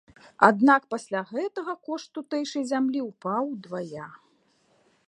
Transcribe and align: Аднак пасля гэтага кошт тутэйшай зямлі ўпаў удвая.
Аднак 0.47 0.87
пасля 0.93 1.21
гэтага 1.33 1.75
кошт 1.91 2.09
тутэйшай 2.17 2.63
зямлі 2.73 2.99
ўпаў 3.11 3.43
удвая. 3.55 4.07